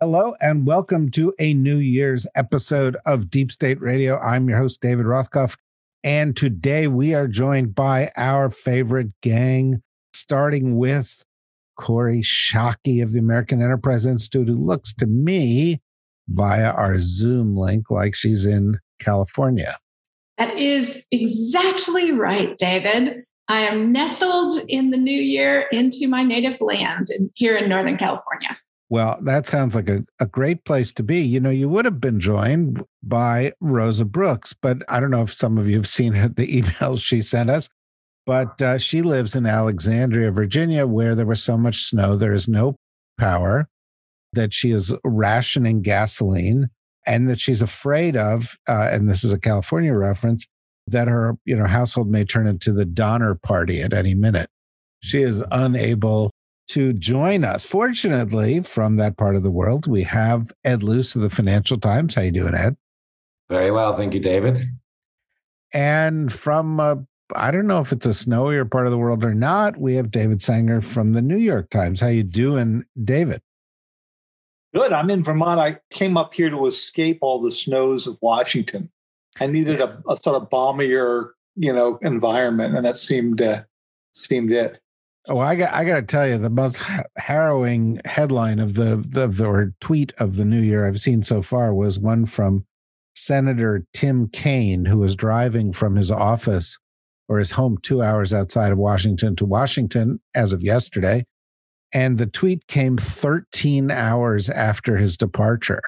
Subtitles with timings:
[0.00, 4.16] Hello, and welcome to a New Year's episode of Deep State Radio.
[4.20, 5.56] I'm your host, David Rothkopf.
[6.04, 9.82] And today we are joined by our favorite gang,
[10.14, 11.24] starting with
[11.80, 15.80] Kori Schake of the American Enterprise Institute, who looks to me
[16.28, 19.76] via our Zoom link like she's in California.
[20.36, 23.24] That is exactly right, David.
[23.48, 27.96] I am nestled in the new year into my native land in, here in Northern
[27.96, 28.56] California.
[28.90, 31.20] Well, that sounds like a, a great place to be.
[31.20, 35.32] You know, you would have been joined by Rosa Brooks, but I don't know if
[35.32, 37.68] some of you have seen her, the emails she sent us.
[38.24, 42.46] But uh, she lives in Alexandria, Virginia, where there was so much snow, there is
[42.46, 42.76] no
[43.18, 43.68] power,
[44.34, 46.68] that she is rationing gasoline,
[47.06, 50.46] and that she's afraid of, uh, and this is a California reference,
[50.86, 54.50] that her you know household may turn into the Donner Party at any minute.
[55.00, 56.30] She is unable
[56.68, 57.64] to join us.
[57.64, 62.14] Fortunately, from that part of the world, we have Ed Luce of the Financial Times.
[62.14, 62.76] How you doing, Ed?
[63.48, 64.60] Very well, thank you, David.
[65.72, 66.96] And from uh,
[67.34, 70.10] I don't know if it's a snowier part of the world or not, we have
[70.10, 72.00] David Sanger from the New York Times.
[72.00, 73.42] How you doing, David?
[74.74, 74.92] Good.
[74.92, 75.60] I'm in Vermont.
[75.60, 78.90] I came up here to escape all the snows of Washington.
[79.40, 83.62] I needed a, a sort of balmier, you know, environment, and that seemed uh,
[84.12, 84.80] seemed it.
[85.30, 86.80] Oh, I got I got to tell you, the most
[87.18, 91.42] harrowing headline of the, the the or tweet of the new year I've seen so
[91.42, 92.64] far was one from
[93.14, 96.78] Senator Tim Kaine, who was driving from his office
[97.28, 101.26] or his home two hours outside of Washington to Washington as of yesterday.
[101.92, 105.82] And the tweet came 13 hours after his departure,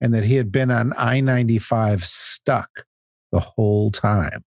[0.00, 2.86] and that he had been on I 95 stuck
[3.32, 4.44] the whole time.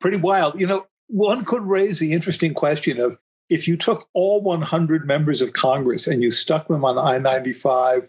[0.00, 0.60] Pretty wild.
[0.60, 3.18] You know, one could raise the interesting question of
[3.48, 8.08] if you took all 100 members of Congress and you stuck them on I 95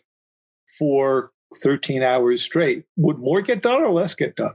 [0.77, 4.53] for 13 hours straight, would more get done or less get done?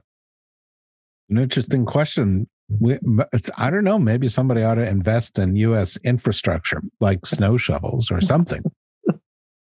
[1.30, 2.48] An interesting question.
[2.80, 2.98] We,
[3.58, 3.98] I don't know.
[3.98, 5.98] Maybe somebody ought to invest in U.S.
[6.04, 8.62] infrastructure like snow shovels or something.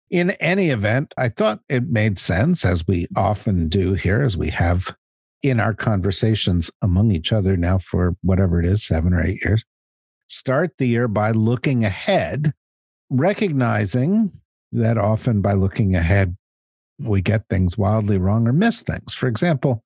[0.09, 4.49] in any event, I thought it made sense, as we often do here, as we
[4.49, 4.95] have
[5.41, 9.63] in our conversations among each other now for whatever it is, seven or eight years.
[10.31, 12.53] Start the year by looking ahead,
[13.09, 14.31] recognizing
[14.71, 16.37] that often by looking ahead,
[16.97, 19.13] we get things wildly wrong or miss things.
[19.13, 19.83] For example,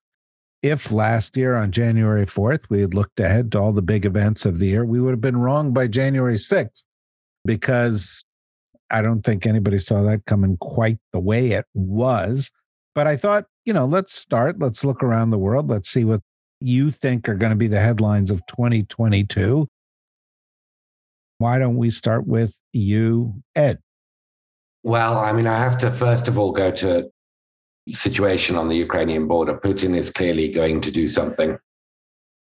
[0.62, 4.46] if last year on January 4th we had looked ahead to all the big events
[4.46, 6.84] of the year, we would have been wrong by January 6th
[7.44, 8.24] because
[8.92, 12.52] I don't think anybody saw that coming quite the way it was.
[12.94, 14.60] But I thought, you know, let's start.
[14.60, 15.72] Let's look around the world.
[15.72, 16.22] Let's see what
[16.62, 19.68] you think are going to be the headlines of 2022.
[21.38, 23.80] Why don't we start with you, Ed?
[24.84, 27.10] Well, I mean, I have to first of all go to
[27.90, 29.60] situation on the Ukrainian border.
[29.60, 31.58] Putin is clearly going to do something.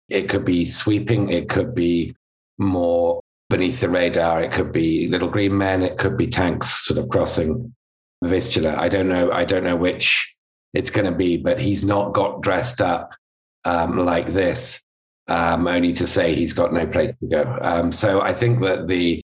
[0.09, 2.15] It could be sweeping, it could be
[2.59, 6.99] more beneath the radar, it could be little green men, it could be tanks sort
[6.99, 7.75] of crossing
[8.23, 8.77] the Vistula.
[8.79, 9.31] I don't know.
[9.31, 10.35] I don't know which
[10.75, 13.11] it's going to be, but he's not got dressed up
[13.65, 14.83] um, like this,
[15.33, 17.59] um, only to say he's got no place to go.
[17.63, 19.23] Um, so I think that the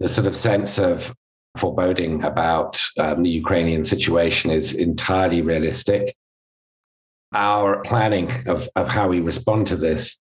[0.00, 1.14] the sort of sense of
[1.56, 6.14] foreboding about um, the Ukrainian situation is entirely realistic.
[7.34, 10.18] Our planning of, of how we respond to this,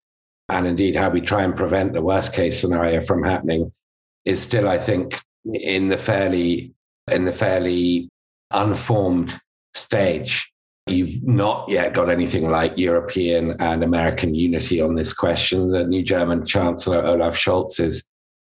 [0.49, 3.73] and indeed how we try and prevent the worst case scenario from happening,
[4.25, 5.21] is still, I think,
[5.53, 6.73] in the fairly
[7.11, 8.09] in the fairly
[8.53, 9.41] unformed
[9.75, 10.54] stage.
[10.87, 15.71] You've not yet got anything like European and American unity on this question.
[15.71, 18.07] The new German Chancellor Olaf Scholz is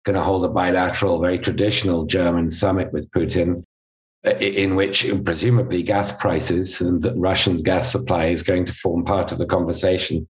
[0.04, 3.62] going to hold a bilateral, very traditional German summit with Putin,
[4.40, 9.30] in which presumably gas prices and the Russian gas supply is going to form part
[9.30, 10.26] of the conversation.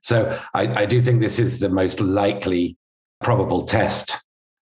[0.00, 2.76] So I, I do think this is the most likely
[3.22, 4.22] probable test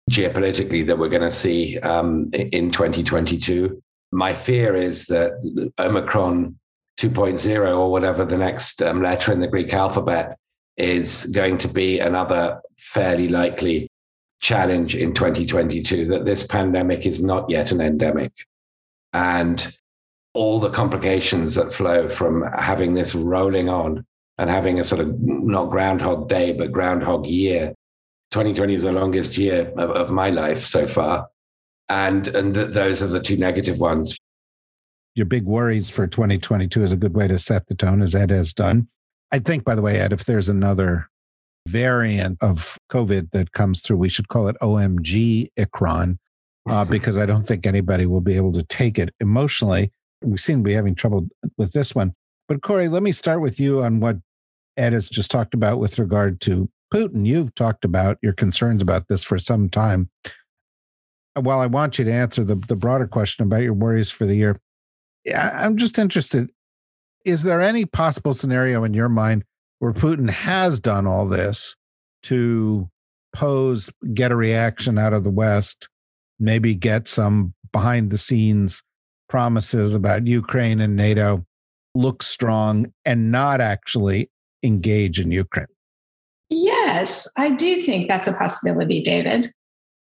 [0.10, 3.82] geopolitically that we're going to see um, in 2022.
[4.12, 5.34] My fear is that
[5.80, 6.60] Omicron
[7.02, 10.38] 2.0 or whatever the next um, letter in the Greek alphabet
[10.78, 13.90] is going to be another fairly likely
[14.40, 18.32] challenge in 2022 that this pandemic is not yet an endemic.
[19.14, 19.78] and
[20.34, 24.06] all the complications that flow from having this rolling on
[24.38, 27.74] and having a sort of not groundhog day but groundhog year.
[28.32, 31.28] 2020 is the longest year of, of my life so far.
[31.90, 34.16] And and th- those are the two negative ones
[35.16, 38.30] your big worries for 2022 is a good way to set the tone as ed
[38.30, 38.88] has done
[39.32, 41.10] i think by the way ed if there's another
[41.68, 46.18] variant of covid that comes through we should call it omg ikron
[46.70, 49.92] uh, because i don't think anybody will be able to take it emotionally
[50.24, 51.28] we seem to be having trouble
[51.58, 52.14] with this one
[52.52, 54.18] but Kori, let me start with you on what
[54.76, 57.26] Ed has just talked about with regard to Putin.
[57.26, 60.10] You've talked about your concerns about this for some time.
[61.34, 64.36] While I want you to answer the, the broader question about your worries for the
[64.36, 64.60] year,
[65.36, 66.50] I'm just interested.
[67.26, 69.44] Is there any possible scenario in your mind
[69.80, 71.76] where Putin has done all this
[72.24, 72.90] to
[73.36, 75.90] pose, get a reaction out of the West,
[76.40, 78.84] maybe get some behind the scenes
[79.30, 81.46] promises about Ukraine and NATO
[81.96, 84.30] look strong and not actually
[84.64, 85.68] engage in Ukraine?
[86.50, 89.54] Yes, I do think that's a possibility, David,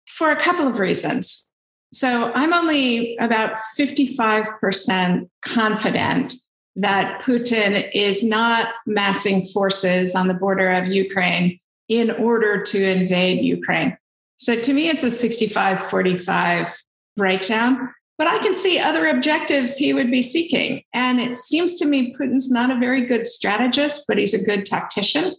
[0.10, 1.53] for a couple of reasons.
[1.94, 6.34] So I'm only about 55% confident
[6.76, 13.46] that Putin is not massing forces on the border of Ukraine in order to invade
[13.46, 13.96] Ukraine.
[14.38, 16.76] So to me, it's a 65 45
[17.16, 17.94] breakdown.
[18.18, 20.84] But I can see other objectives he would be seeking.
[20.94, 24.66] And it seems to me Putin's not a very good strategist, but he's a good
[24.66, 25.36] tactician.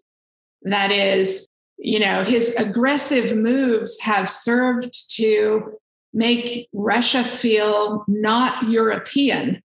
[0.63, 1.47] That is,
[1.79, 5.79] you know, his aggressive moves have served to
[6.15, 9.61] make Russia feel not European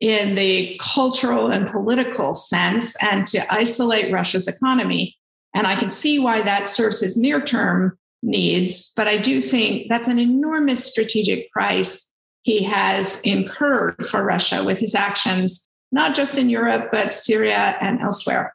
[0.00, 5.16] in the cultural and political sense and to isolate Russia's economy.
[5.54, 8.92] And I can see why that serves his near term needs.
[8.96, 12.12] But I do think that's an enormous strategic price
[12.42, 18.02] he has incurred for Russia with his actions, not just in Europe, but Syria and
[18.02, 18.54] elsewhere.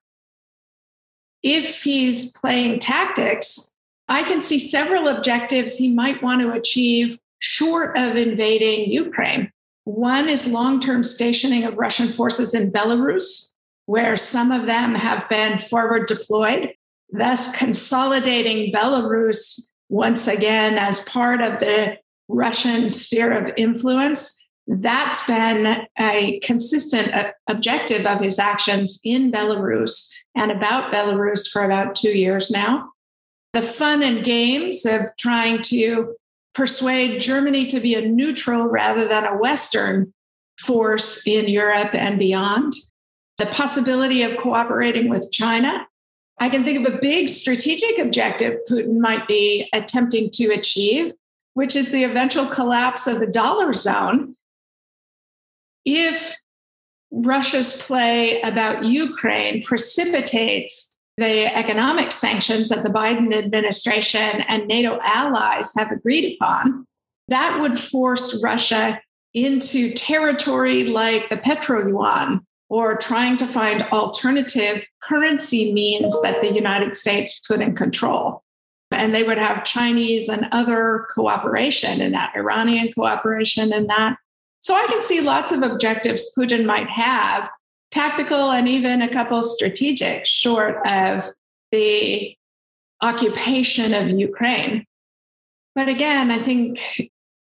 [1.42, 3.74] If he's playing tactics,
[4.08, 9.52] I can see several objectives he might want to achieve short of invading Ukraine.
[9.86, 13.56] One is long term stationing of Russian forces in Belarus,
[13.86, 16.74] where some of them have been forward deployed,
[17.12, 21.98] thus consolidating Belarus once again as part of the
[22.28, 24.48] Russian sphere of influence.
[24.68, 31.64] That's been a consistent uh, objective of his actions in Belarus and about Belarus for
[31.64, 32.92] about two years now.
[33.54, 36.14] The fun and games of trying to
[36.60, 40.14] persuade Germany to be a neutral rather than a Western
[40.60, 42.74] force in Europe and beyond.
[43.38, 45.88] The possibility of cooperating with China.
[46.38, 51.14] I can think of a big strategic objective Putin might be attempting to achieve,
[51.54, 54.36] which is the eventual collapse of the dollar zone,
[55.86, 56.36] if
[57.10, 65.74] Russia's play about Ukraine precipitates the economic sanctions that the Biden administration and NATO allies
[65.78, 66.86] have agreed upon,
[67.28, 69.00] that would force Russia
[69.34, 76.54] into territory like the petro yuan or trying to find alternative currency means that the
[76.54, 78.44] United States in control
[78.92, 84.18] and they would have Chinese and other cooperation in that, Iranian cooperation in that.
[84.62, 87.50] So I can see lots of objectives Putin might have,
[87.92, 91.24] tactical and even a couple strategic, short of
[91.72, 92.36] the
[93.02, 94.86] occupation of Ukraine.
[95.76, 96.80] But again, I think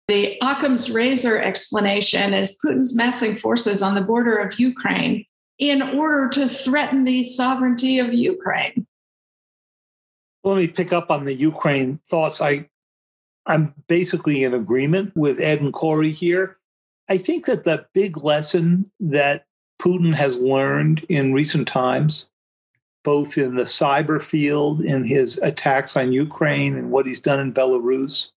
[0.09, 5.25] the Occam's razor explanation is Putin's massing forces on the border of Ukraine
[5.59, 8.87] in order to threaten the sovereignty of Ukraine
[10.47, 12.41] let me pick up on the Ukraine thoughts.
[12.41, 12.69] I
[13.47, 16.59] I'm basically in agreement with Ed and Kori here.
[17.09, 19.46] I think that the big lesson that
[19.81, 22.29] Putin has learned in recent times,
[23.05, 27.53] both in the cyber field, in his attacks on Ukraine, and what he's done in
[27.53, 28.31] Belarus,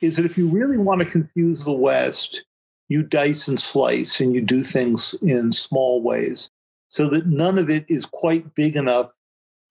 [0.00, 2.44] is that if you really want to confuse the West,
[2.88, 6.50] you dice and slice and you do things in small ways
[6.88, 9.10] so that none of it is quite big enough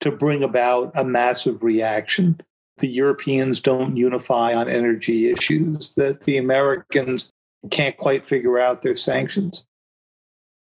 [0.02, 2.40] to bring about a massive reaction.
[2.80, 7.32] The Europeans don't unify on energy issues, that the Americans
[7.70, 9.66] can't quite figure out their sanctions.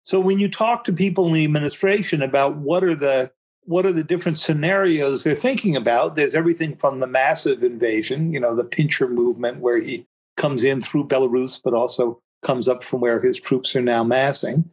[0.03, 3.31] So when you talk to people in the administration about what are the
[3.65, 8.41] what are the different scenarios they're thinking about, there's everything from the massive invasion, you
[8.41, 13.01] know, the pincher movement where he comes in through Belarus, but also comes up from
[13.01, 14.69] where his troops are now massing,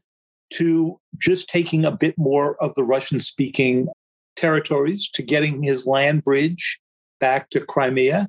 [0.54, 3.88] to just taking a bit more of the Russian speaking
[4.38, 6.80] territories to getting his land bridge
[7.20, 8.28] back to Crimea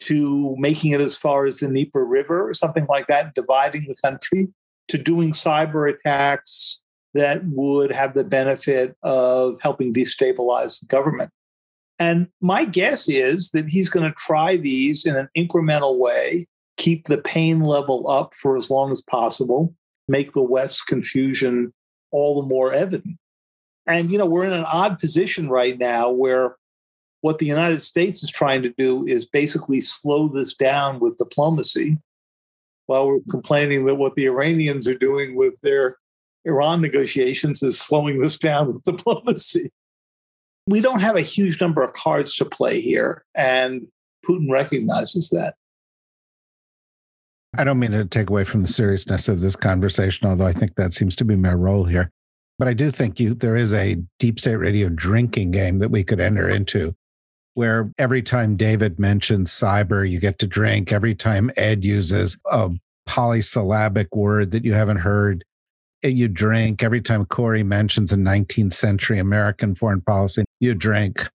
[0.00, 3.96] to making it as far as the Dnieper River or something like that, dividing the
[4.04, 4.48] country,
[4.88, 6.82] to doing cyber attacks
[7.14, 11.30] that would have the benefit of helping destabilize the government.
[11.98, 17.06] And my guess is that he's going to try these in an incremental way, keep
[17.06, 19.72] the pain level up for as long as possible,
[20.08, 21.72] make the West's confusion
[22.10, 23.16] all the more evident.
[23.86, 26.56] And, you know, we're in an odd position right now where
[27.20, 31.98] what the United States is trying to do is basically slow this down with diplomacy
[32.86, 35.96] while we're complaining that what the Iranians are doing with their
[36.44, 39.70] Iran negotiations is slowing this down with diplomacy.
[40.66, 43.86] We don't have a huge number of cards to play here, and
[44.26, 45.54] Putin recognizes that.
[47.56, 50.74] I don't mean to take away from the seriousness of this conversation, although I think
[50.74, 52.10] that seems to be my role here.
[52.58, 56.02] But I do think you there is a deep state radio drinking game that we
[56.02, 56.94] could enter into
[57.54, 60.92] where every time David mentions cyber, you get to drink.
[60.92, 62.70] Every time Ed uses a
[63.06, 65.44] polysyllabic word that you haven't heard,
[66.02, 66.82] eh, you drink.
[66.82, 71.28] Every time Kori mentions a 19th century American foreign policy, you drink.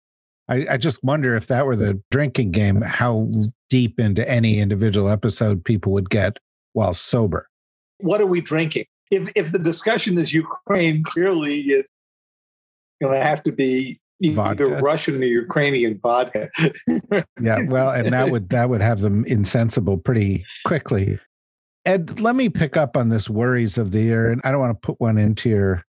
[0.50, 3.32] I, I, just wonder if that were the drinking game, how
[3.70, 6.38] deep into any individual episode people would get
[6.74, 7.48] while sober.
[8.00, 8.86] What are we drinking?
[9.12, 11.92] If if the discussion is Ukraine, clearly it's
[13.02, 14.66] going to have to be vodka.
[14.66, 16.50] either Russian or Ukrainian vodka.
[17.42, 21.20] yeah, well, and that would that would have them insensible pretty quickly.
[21.86, 24.82] Ed, let me pick up on this worries of the year, and I don't want
[24.82, 25.84] to put one into your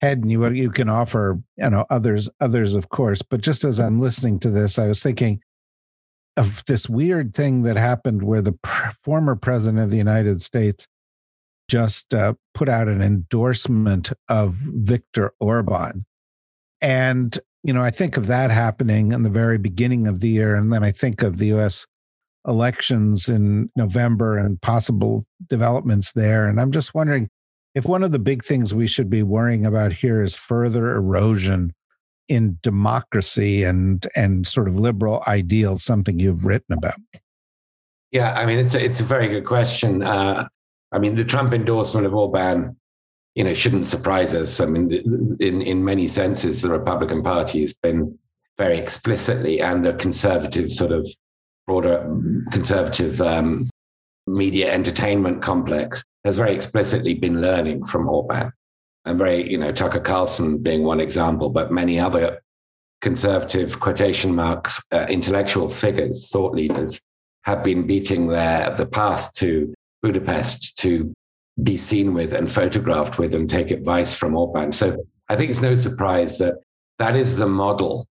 [0.00, 3.22] head, and you you can offer you know others others of course.
[3.22, 5.40] But just as I'm listening to this, I was thinking
[6.36, 10.86] of this weird thing that happened where the pr- former president of the United States
[11.68, 16.06] just uh, put out an endorsement of Viktor Orban.
[16.80, 20.54] And you know, I think of that happening in the very beginning of the year.
[20.54, 21.86] And then I think of the US
[22.46, 26.46] elections in November and possible developments there.
[26.46, 27.28] And I'm just wondering
[27.74, 31.72] if one of the big things we should be worrying about here is further erosion
[32.28, 36.96] in democracy and and sort of liberal ideals, something you've written about.
[38.10, 40.02] Yeah, I mean, it's a, it's a very good question.
[40.02, 40.48] Uh,
[40.92, 42.76] I mean, the Trump endorsement of Orban
[43.38, 44.60] you know, shouldn't surprise us.
[44.60, 44.90] I mean,
[45.38, 48.18] in, in many senses, the Republican Party has been
[48.58, 51.08] very explicitly, and the conservative sort of
[51.64, 52.00] broader
[52.50, 53.70] conservative um,
[54.26, 58.50] media entertainment complex has very explicitly been learning from Orban.
[59.04, 62.40] And very, you know, Tucker Carlson being one example, but many other
[63.02, 67.00] conservative quotation marks, uh, intellectual figures, thought leaders
[67.42, 71.12] have been beating their the path to Budapest to
[71.62, 74.72] be seen with and photographed with and take advice from Orban.
[74.72, 76.54] So I think it's no surprise that
[76.98, 78.06] that is the model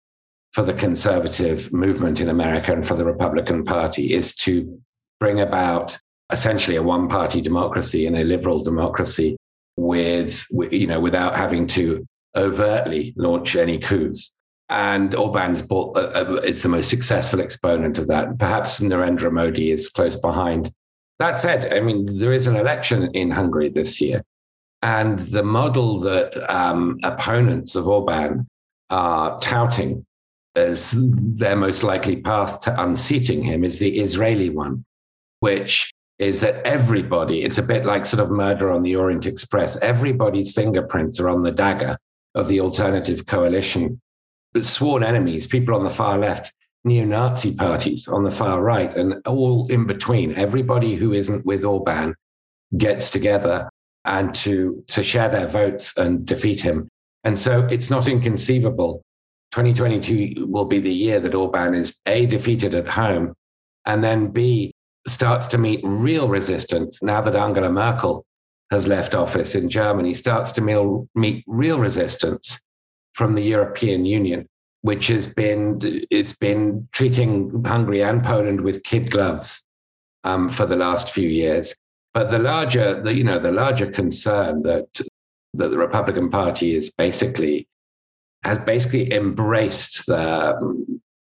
[0.52, 4.80] for the conservative movement in America and for the Republican Party is to
[5.20, 5.98] bring about
[6.32, 9.36] essentially a one party democracy and a liberal democracy
[9.76, 14.32] with, you know, without having to overtly launch any coups.
[14.68, 18.38] And Orban's bought, uh, uh, it's the most successful exponent of that.
[18.38, 20.72] Perhaps Narendra Modi is close behind
[21.18, 24.22] that said, I mean, there is an election in Hungary this year.
[24.82, 28.46] And the model that um, opponents of Orban
[28.90, 30.04] are touting
[30.56, 30.94] as
[31.38, 34.84] their most likely path to unseating him is the Israeli one,
[35.40, 39.76] which is that everybody, it's a bit like sort of murder on the Orient Express,
[39.78, 41.96] everybody's fingerprints are on the dagger
[42.34, 44.00] of the alternative coalition.
[44.52, 46.52] But sworn enemies, people on the far left,
[46.84, 50.34] neo Nazi parties on the far right, and all in between.
[50.34, 52.14] Everybody who isn't with Orban
[52.76, 53.68] gets together
[54.04, 56.88] and to, to share their votes and defeat him.
[57.24, 59.00] And so it's not inconceivable.
[59.52, 63.32] 2022 will be the year that Orban is A, defeated at home,
[63.86, 64.72] and then B,
[65.06, 68.24] starts to meet real resistance now that Angela Merkel
[68.70, 72.58] has left office in Germany, starts to meet real resistance
[73.12, 74.46] from the European Union
[74.84, 79.64] which has been it's been treating Hungary and Poland with kid gloves
[80.24, 81.74] um, for the last few years.
[82.12, 85.00] But the larger, the, you know, the larger concern that
[85.54, 87.66] that the Republican Party is basically
[88.42, 90.22] has basically embraced the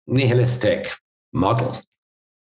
[0.06, 0.90] nihilistic
[1.34, 1.76] model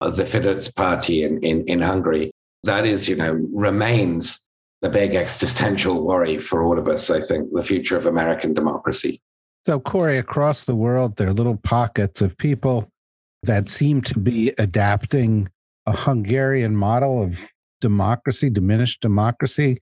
[0.00, 2.30] of the Fidesz party in, in, in Hungary.
[2.64, 4.46] That is, you know, remains
[4.80, 9.20] the big existential worry for all of us, I think, the future of American democracy.
[9.66, 12.88] So, Kori, across the world, there are little pockets of people
[13.42, 15.49] that seem to be adapting
[15.87, 17.49] a Hungarian model of
[17.80, 19.82] democracy, diminished democracy.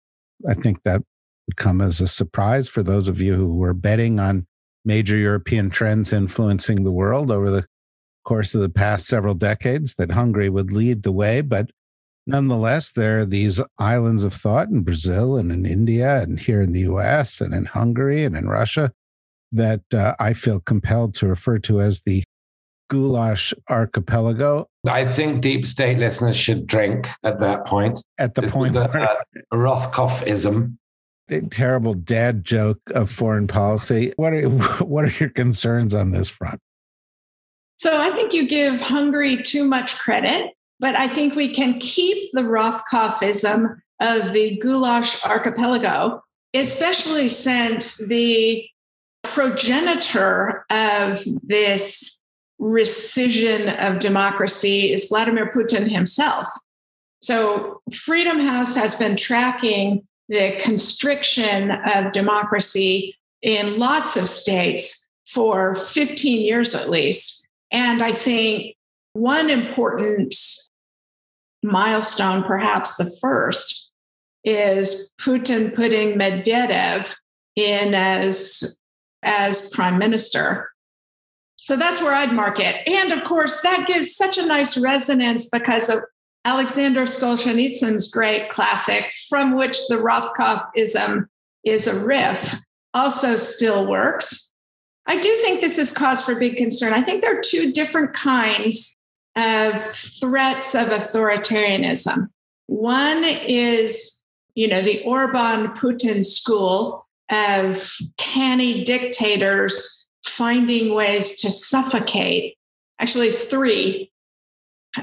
[0.49, 1.03] I think that
[1.45, 4.47] would come as a surprise for those of you who were betting on
[4.83, 7.67] major European trends influencing the world over the
[8.25, 11.69] course of the past several decades that Hungary would lead the way, but
[12.25, 16.71] nonetheless, there are these islands of thought in Brazil and in India and here in
[16.71, 18.91] the US and in Hungary and in Russia
[19.51, 22.23] that uh, I feel compelled to refer to as the
[22.89, 24.67] goulash archipelago.
[24.87, 28.01] I think deep state listeners should drink at that point.
[28.17, 29.03] At the This point is where
[29.51, 30.77] a, a Rothkopfism.
[31.29, 34.13] a terrible dad joke of foreign policy.
[34.15, 34.49] What are
[34.83, 36.59] what are your concerns on this front?
[37.77, 42.25] So I think you give Hungary too much credit, but I think we can keep
[42.33, 46.21] the Rothkopfism of the goulash archipelago,
[46.55, 48.67] especially since the
[49.33, 52.21] progenitor of this
[52.59, 56.47] rescission of democracy is Vladimir Putin himself.
[57.21, 65.75] So Freedom House has been tracking the constriction of democracy in lots of states for
[65.75, 67.47] 15 years at least.
[67.71, 68.75] And I think
[69.13, 70.35] one important
[71.63, 73.91] milestone, perhaps the first,
[74.43, 77.15] is Putin putting Medvedev
[77.55, 78.79] in as,
[79.23, 80.69] as prime minister.
[81.57, 82.87] So that's where I'd mark it.
[82.87, 85.99] And of course, that gives such a nice resonance because of
[86.45, 91.29] Alexander Solzhenitsyn's great classic, from which the Rothkopfism um,
[91.65, 92.55] is a riff,
[92.93, 94.53] also still works.
[95.07, 96.93] I do think this is cause for big concern.
[96.93, 98.95] I think there are two different kinds
[99.35, 102.27] of threats of authoritarianism.
[102.67, 104.23] One is,
[104.55, 112.55] you know, the Orban Putin school of canny dictators finding ways to suffocate.
[112.99, 114.11] Actually, three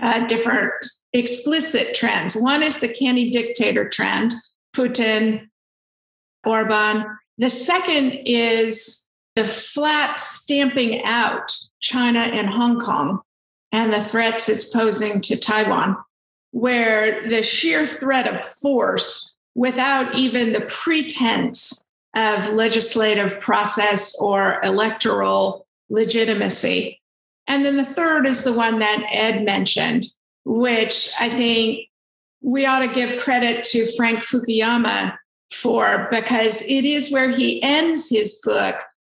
[0.00, 0.72] uh, different
[1.12, 2.34] explicit trends.
[2.34, 4.34] One is the canny dictator trend,
[4.74, 5.48] Putin,
[6.44, 7.04] Orban.
[7.38, 13.20] The second is the flat stamping out China and Hong Kong
[13.72, 15.96] and the threats it's posing to Taiwan,
[16.52, 21.83] where the sheer threat of force without even the pretense
[22.14, 27.00] of legislative process or electoral legitimacy.
[27.46, 30.04] And then the third is the one that Ed mentioned,
[30.44, 31.88] which I think
[32.40, 35.16] we ought to give credit to Frank Fukuyama
[35.52, 38.76] for because it is where he ends his book,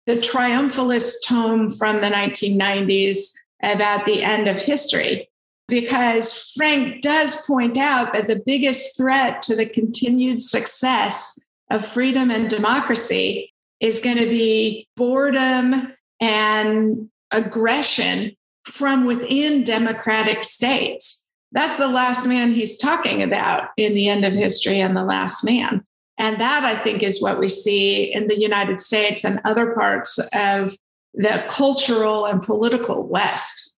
[0.07, 5.29] the triumphalist tome from the 1990s about the end of history.
[5.67, 12.31] Because Frank does point out that the biggest threat to the continued success of freedom
[12.31, 21.29] and democracy is going to be boredom and aggression from within democratic states.
[21.53, 25.45] That's the last man he's talking about in the end of history and the last
[25.45, 25.85] man.
[26.19, 30.19] And that, I think, is what we see in the United States and other parts
[30.33, 30.77] of
[31.13, 33.77] the cultural and political West.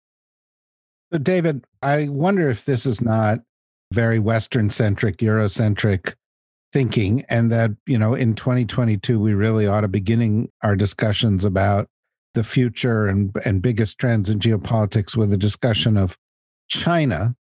[1.12, 3.40] So, David, I wonder if this is not
[3.92, 6.14] very Western centric, Eurocentric
[6.76, 11.42] thinking, and that, you know, in 2022, we really ought to be beginning our discussions
[11.42, 11.88] about
[12.34, 16.18] the future and, and biggest trends in geopolitics with a discussion of
[16.68, 17.34] China.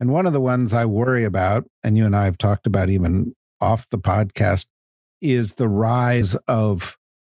[0.00, 2.90] And one of the ones I worry about, and you and I have talked about
[2.90, 4.66] even off the podcast,
[5.20, 6.96] is the rise of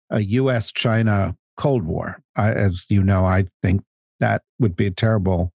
[0.09, 2.23] a US China Cold War.
[2.37, 3.81] I, as you know, I think
[4.21, 5.51] that would be a terrible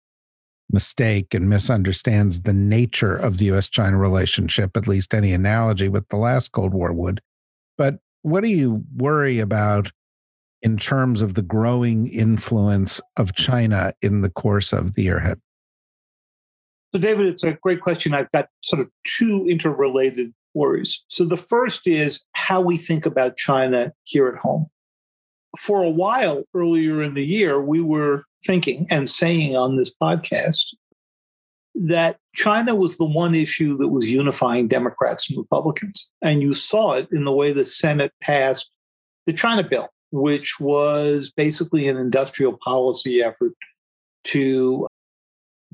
[0.70, 6.08] mistake and misunderstands the nature of the US China relationship, at least any analogy with
[6.08, 7.20] the last Cold War would.
[7.76, 9.90] But what do you worry about
[10.62, 15.40] in terms of the growing influence of China in the course of the year ahead?
[16.92, 18.14] So, David, it's a great question.
[18.14, 21.04] I've got sort of two interrelated worries.
[21.08, 24.66] So, the first is how we think about China here at home.
[25.58, 30.74] For a while earlier in the year, we were thinking and saying on this podcast
[31.74, 36.10] that China was the one issue that was unifying Democrats and Republicans.
[36.22, 38.70] And you saw it in the way the Senate passed
[39.26, 43.52] the China bill, which was basically an industrial policy effort
[44.24, 44.86] to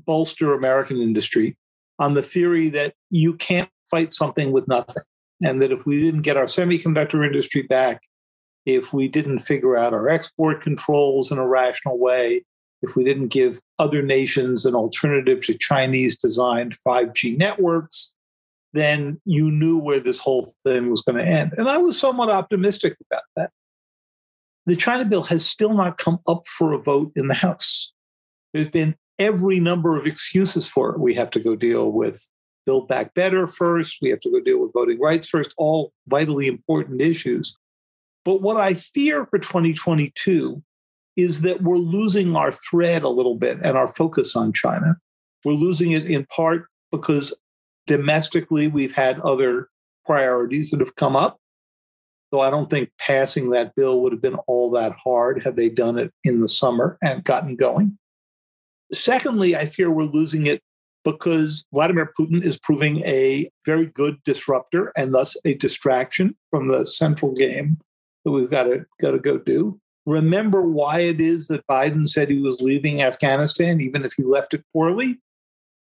[0.05, 1.57] bolster American industry
[1.99, 5.03] on the theory that you can't fight something with nothing.
[5.41, 8.01] And that if we didn't get our semiconductor industry back,
[8.65, 12.43] if we didn't figure out our export controls in a rational way,
[12.87, 18.13] if we didn't give other nations an alternative to Chinese designed 5G networks,
[18.73, 21.53] then you knew where this whole thing was going to end.
[21.57, 23.51] And I was somewhat optimistic about that.
[24.65, 27.93] The China bill has still not come up for a vote in the House.
[28.53, 30.99] There's been every number of excuses for it.
[30.99, 32.27] We have to go deal with
[32.65, 33.99] Build Back Better first.
[34.01, 37.55] We have to go deal with voting rights first, all vitally important issues.
[38.23, 40.61] But what I fear for 2022
[41.15, 44.97] is that we're losing our thread a little bit and our focus on China.
[45.43, 47.33] We're losing it in part because
[47.87, 49.69] domestically we've had other
[50.05, 51.39] priorities that have come up.
[52.33, 55.69] So I don't think passing that bill would have been all that hard had they
[55.69, 57.97] done it in the summer and gotten going.
[58.91, 60.61] Secondly, I fear we're losing it
[61.03, 66.83] because Vladimir Putin is proving a very good disruptor and thus a distraction from the
[66.83, 67.77] central game
[68.25, 69.79] that we've got to got to go do.
[70.05, 74.53] Remember why it is that Biden said he was leaving Afghanistan, even if he left
[74.53, 75.19] it poorly.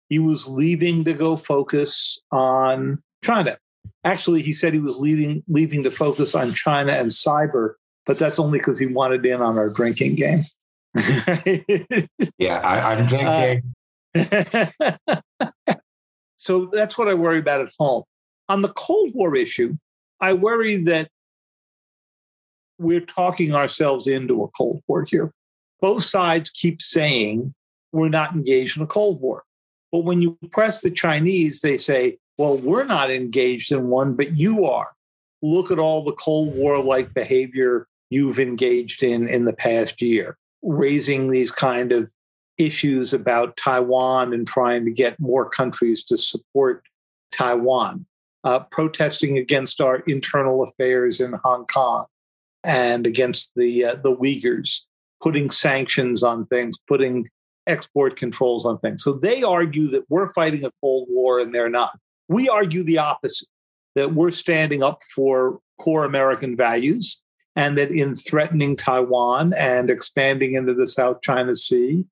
[0.08, 3.58] He was leaving to go focus on China.
[4.04, 7.74] Actually, he said he was leaving leaving to focus on China and cyber,
[8.06, 10.42] but that's only because he wanted in on our drinking game.
[12.38, 13.74] yeah, I, am drinking.
[14.14, 15.74] Uh,
[16.36, 18.04] so that's what I worry about at home.
[18.48, 19.76] On the Cold War issue,
[20.20, 21.08] I worry that
[22.78, 25.32] we're talking ourselves into a Cold War here.
[25.80, 27.54] Both sides keep saying
[27.92, 29.44] we're not engaged in a Cold War.
[29.92, 34.36] But when you press the Chinese, they say, well, we're not engaged in one, but
[34.36, 34.90] you are.
[35.42, 40.36] Look at all the Cold War like behavior you've engaged in in the past year,
[40.62, 42.12] raising these kind of
[42.58, 46.84] issues about Taiwan and trying to get more countries to support
[47.30, 48.06] Taiwan,
[48.44, 52.06] uh, protesting against our internal affairs in Hong Kong,
[52.64, 54.80] and against the uh, the Uyghurs,
[55.22, 57.26] putting sanctions on things, putting
[57.66, 59.02] export controls on things.
[59.02, 61.98] So they argue that we're fighting a cold war and they're not.
[62.28, 63.48] We argue the opposite
[63.94, 67.22] that we're standing up for core American values
[67.56, 72.04] and that in threatening Taiwan and expanding into the South China Sea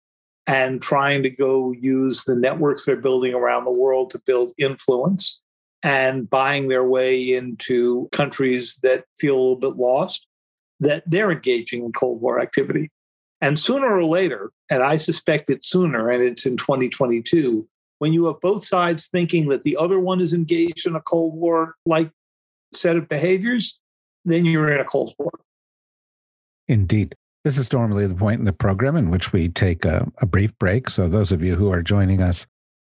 [0.46, 5.40] and trying to go use the networks they're building around the world to build influence
[5.82, 10.26] and buying their way into countries that feel a little bit lost
[10.82, 12.90] that they're engaging in Cold War activity.
[13.40, 17.66] And sooner or later, and I suspect it's sooner, and it's in 2022,
[17.98, 21.34] when you have both sides thinking that the other one is engaged in a Cold
[21.34, 22.10] War like
[22.74, 23.80] set of behaviors,
[24.24, 25.30] then you're in a Cold War.
[26.68, 27.14] Indeed.
[27.44, 30.56] This is normally the point in the program in which we take a, a, brief
[30.58, 30.88] break.
[30.88, 32.46] So, those of you who are joining us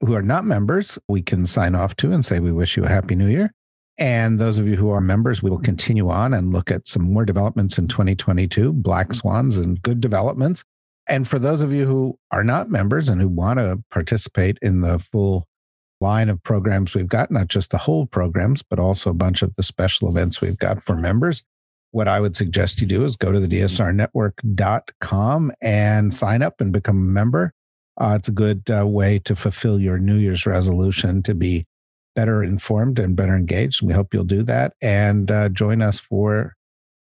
[0.02, 2.90] who are not members, we can sign off to and say we wish you a
[2.90, 3.54] happy new year.
[3.98, 7.14] And those of you who are members, we will continue on and look at some
[7.14, 10.64] more developments in 2022, black swans and good developments.
[11.08, 14.82] And for those of you who are not members and who want to participate in
[14.82, 15.48] the full
[16.02, 19.56] line of programs we've got, not just the whole programs, but also a bunch of
[19.56, 21.44] the special events we've got for members,
[21.92, 26.74] what I would suggest you do is go to the dsrnetwork.com and sign up and
[26.74, 27.54] become a member.
[28.02, 31.68] Uh, it's a good uh, way to fulfill your New Year's resolution to be
[32.16, 33.82] better informed and better engaged.
[33.82, 36.56] We hope you'll do that and uh, join us for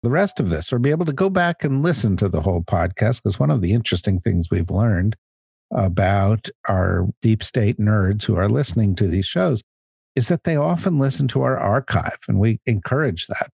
[0.03, 2.61] the rest of this or be able to go back and listen to the whole
[2.61, 3.23] podcast.
[3.23, 5.15] Because one of the interesting things we've learned
[5.73, 9.63] about our deep state nerds who are listening to these shows
[10.15, 13.49] is that they often listen to our archive, and we encourage that.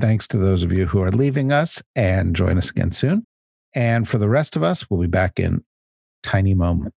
[0.00, 3.24] Thanks to those of you who are leaving us and join us again soon.
[3.74, 5.64] And for the rest of us, we'll be back in
[6.22, 6.94] tiny moment.